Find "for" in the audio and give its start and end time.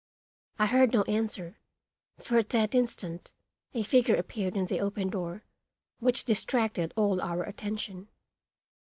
2.17-2.39